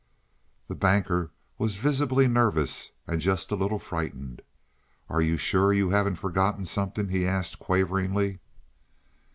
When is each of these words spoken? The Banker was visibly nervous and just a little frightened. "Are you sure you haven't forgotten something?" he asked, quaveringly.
The 0.65 0.73
Banker 0.73 1.29
was 1.59 1.75
visibly 1.75 2.27
nervous 2.27 2.93
and 3.05 3.21
just 3.21 3.51
a 3.51 3.55
little 3.55 3.77
frightened. 3.77 4.41
"Are 5.09 5.21
you 5.21 5.37
sure 5.37 5.71
you 5.71 5.91
haven't 5.91 6.15
forgotten 6.15 6.65
something?" 6.65 7.09
he 7.09 7.27
asked, 7.27 7.59
quaveringly. 7.59 8.39